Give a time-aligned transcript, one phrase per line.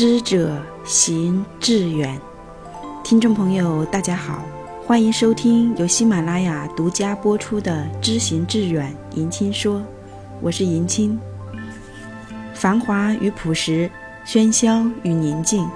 [0.00, 2.18] 知者行志远，
[3.04, 4.42] 听众朋友，大家好，
[4.86, 9.82] 欢迎收听由喜马拉雅独家播出的《知行志远》迎亲说，
[10.40, 11.20] 我是迎亲。
[12.54, 13.90] 繁华与朴实，
[14.26, 15.68] 喧嚣与宁静，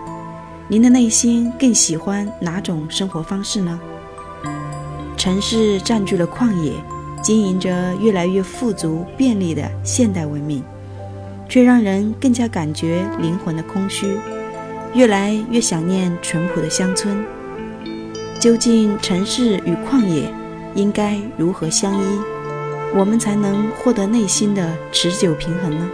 [0.69, 3.79] 您的内心更喜欢哪种生活方式呢？
[5.19, 6.73] 城市占据了旷野，
[7.23, 10.65] 经营着越来越富足便利的现代文明。
[11.49, 14.19] 却让人更加感觉灵魂的空虚，
[14.95, 17.25] 越来越想念淳朴的乡村。
[18.41, 20.29] 究竟城市与旷野
[20.75, 22.19] 应该如何相依，
[22.95, 25.89] 我们才能获得内心的持久平衡呢？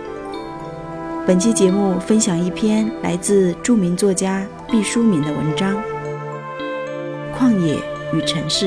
[1.27, 5.77] 本期节目分享一篇来自著名作家毕淑敏的文章
[7.39, 7.77] 《旷野
[8.13, 8.67] 与城市》。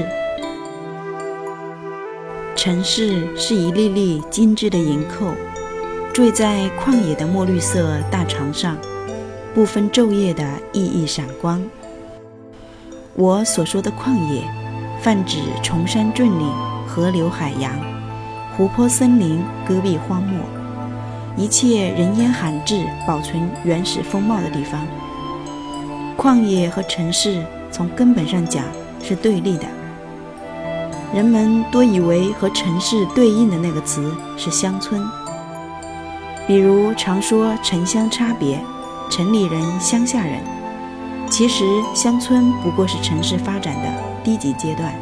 [2.55, 5.33] 城市是一粒粒精致的银扣。
[6.13, 8.77] 坠在旷野的墨绿色大床上，
[9.51, 11.59] 不分昼夜的熠熠闪光。
[13.15, 14.43] 我所说的旷野，
[15.01, 16.47] 泛指崇山峻岭、
[16.87, 17.71] 河流海洋、
[18.55, 20.39] 湖泊森林、戈壁荒漠，
[21.35, 24.85] 一切人烟罕至、保存原始风貌的地方。
[26.15, 28.63] 旷野和城市从根本上讲
[29.01, 29.65] 是对立的。
[31.11, 35.03] 人们多以为和城市对应的那个词是乡村。
[36.45, 38.59] 比如常说城乡差别，
[39.09, 40.39] 城里人、乡下人，
[41.29, 41.63] 其实
[41.95, 43.89] 乡村不过是城市发展的
[44.23, 44.93] 低级阶段。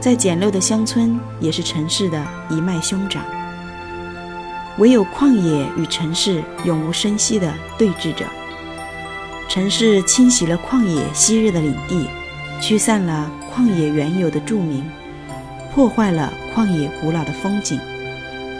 [0.00, 3.24] 再简陋的乡村，也是城市的一脉兄长。
[4.78, 8.24] 唯有旷野与城市永无声息地对峙着。
[9.48, 12.08] 城市侵袭了旷野昔日的领地，
[12.60, 14.88] 驱散了旷野原有的著名，
[15.74, 17.80] 破坏了旷野古老的风景。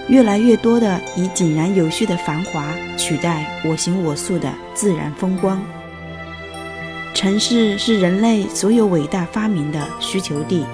[0.08, 5.62] 越来越多的以井然有序的繁华取代我行我素的自然风光。
[7.14, 10.64] 城市是人类所有伟大发明的需求地、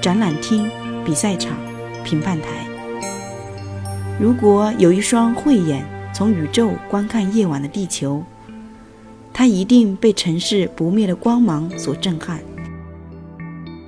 [0.00, 0.70] 展览厅、
[1.04, 1.56] 比赛场、
[2.04, 2.48] 评判台。
[4.18, 5.84] 如果有一双慧眼
[6.14, 8.24] 从宇宙观看夜晚的地球，
[9.32, 12.40] 它一定被城市不灭的光芒所震撼。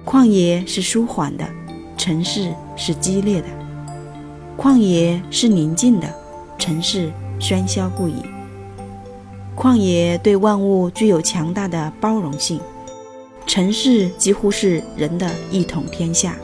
[0.05, 1.49] 旷野是舒缓的，
[1.97, 3.47] 城市是激烈的。
[4.59, 6.13] 旷野是宁静的，
[6.59, 8.17] 城市喧嚣不已。
[9.55, 12.61] 旷野对万物具有强大的包容性，
[13.47, 16.35] 城市几乎是人的一统天下。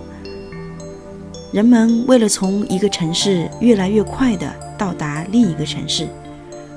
[1.51, 4.49] 人们为了从一个城市越来越快地
[4.79, 6.07] 到达另一个城市，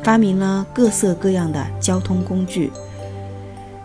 [0.03, 2.71] 发明了各色各样的交通工具。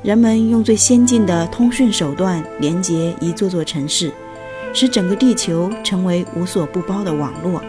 [0.02, 4.10] 人们用最先进的通讯手段连接一座座城市。
[4.72, 7.62] 使整个地球成为无所不包的网络。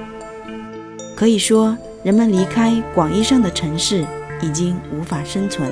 [1.16, 4.06] 可以说，人们离开广义上的城市
[4.41, 5.72] 已经无法生存。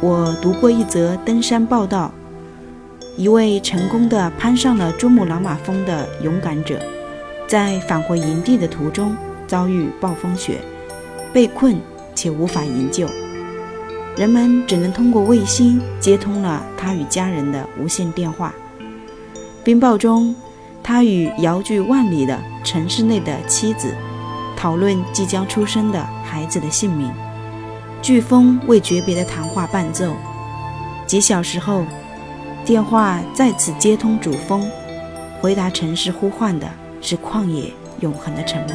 [0.00, 2.12] 我读过一则登山报道，
[3.16, 6.80] 一位成功的攀上了珠穆朗玛峰的勇敢者，
[7.46, 9.16] 在返回营地的途中
[9.46, 10.60] 遭遇暴风雪，
[11.32, 11.76] 被困
[12.14, 13.06] 且无法营救，
[14.16, 18.54] 人们只能通过卫星接通了他与家人的无线电话。
[19.64, 20.34] 冰雹中，
[20.82, 23.94] 他与遥距万里的城市内的妻子
[24.56, 27.08] 讨论即将出生的孩子的姓名。
[28.02, 30.12] 飓风为诀别的谈话伴奏。
[31.06, 31.84] 几小时后，
[32.64, 34.68] 电话再次接通主峰，
[35.40, 36.68] 回答城市呼唤的
[37.00, 38.74] 是旷野永恒的沉默。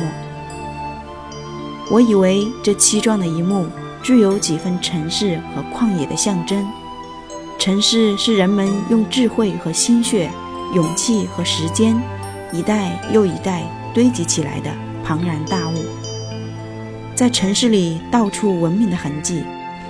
[1.91, 3.65] 我以为这凄壮的一幕
[4.01, 6.65] 具有几分城市和旷野的象征。
[7.59, 10.29] 城市是人们用智慧和心血。
[10.73, 11.99] 勇气和时间，
[12.51, 13.63] 一代又一代
[13.93, 14.71] 堆积起来的
[15.03, 15.85] 庞然大物，
[17.15, 19.43] 在城市里到处文明的痕迹，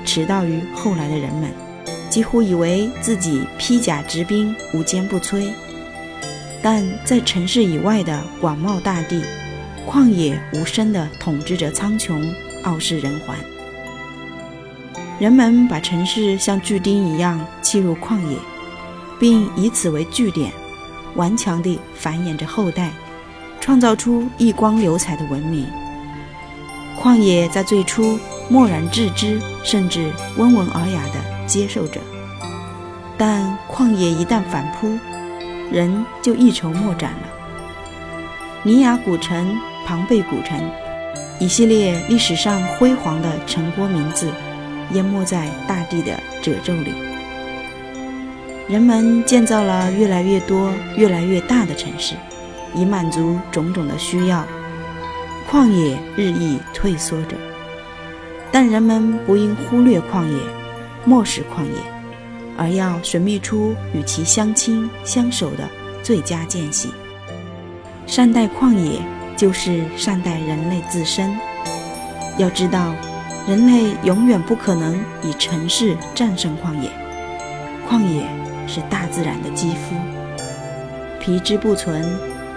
[0.06, 1.50] 迟到于后来的人们，
[2.10, 5.50] 几乎以为自己披甲执兵，无坚不摧。
[6.62, 9.22] 但在城市以外的广袤大地，
[9.88, 12.24] 旷野无声地统治着苍穹，
[12.64, 13.36] 傲视人寰。
[15.20, 18.38] 人们把城市像巨钉一样砌入旷野，
[19.20, 20.52] 并以此为据点。
[21.18, 22.92] 顽强地繁衍着后代，
[23.60, 25.68] 创造出异光流彩的文明。
[26.98, 28.18] 旷野在最初
[28.50, 32.00] 漠然置之，甚至温文尔雅地接受着。
[33.18, 34.98] 但旷野一旦反扑，
[35.72, 37.28] 人就一筹莫展了。
[38.64, 40.60] 尼雅古城、庞贝古城，
[41.40, 44.32] 一系列历史上辉煌的城郭名字，
[44.94, 46.94] 淹没在大地的褶皱里。
[48.68, 52.16] 人们建造了越来越多、越来越大的城市，
[52.76, 54.44] 以满足种种的需要。
[55.50, 57.38] 旷野日益退缩着，
[58.52, 60.38] 但人们不应忽略旷野，
[61.06, 61.82] 漠视旷野，
[62.58, 65.64] 而要寻觅出与其相亲相守的
[66.04, 66.90] 最佳间隙。
[68.06, 69.00] 善待旷野，
[69.38, 71.34] 就是善待人类自身。
[72.38, 72.94] 要知道，
[73.48, 76.92] 人类永远不可能以城市战胜旷野。
[77.90, 78.28] 旷野
[78.68, 79.96] 是大自然的肌肤，
[81.20, 82.04] 皮之不存，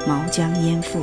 [0.06, 1.00] 毛将焉附。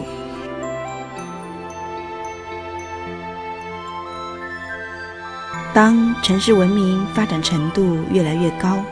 [5.73, 8.83] 当城市文明发展程度越来越高，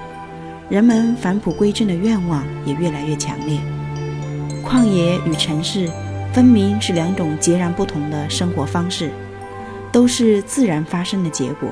[0.70, 3.60] 人们返璞归真的愿望也越来越强烈。
[4.64, 5.90] 旷野与城市
[6.32, 9.12] 分明是两种截然不同的生活方式，
[9.92, 11.70] 都是自然发生的结果，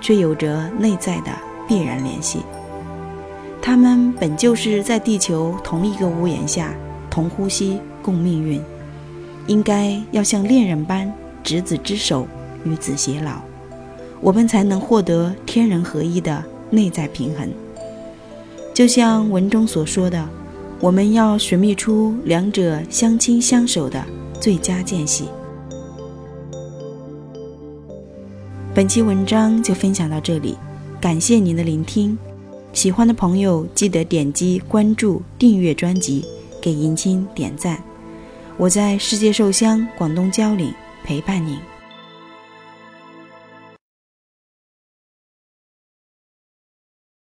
[0.00, 1.30] 却有着内在的
[1.66, 2.42] 必然联系。
[3.62, 6.74] 他们本就是在地球同一个屋檐下，
[7.08, 8.60] 同呼吸共命运，
[9.46, 11.10] 应该要像恋人般
[11.42, 12.26] 执子之手，
[12.64, 13.40] 与子偕老，
[14.20, 17.48] 我们才能获得天人合一的内在平衡。
[18.74, 20.28] 就像文中所说的。
[20.82, 24.04] 我们要寻觅出两者相亲相守的
[24.40, 25.26] 最佳间隙。
[28.74, 30.58] 本期文章就分享到这里，
[31.00, 32.18] 感谢您的聆听。
[32.72, 36.24] 喜欢的朋友记得点击关注、订阅专辑，
[36.60, 37.82] 给迎亲点赞。
[38.56, 40.72] 我在世界寿乡广东蕉岭
[41.04, 41.56] 陪伴您。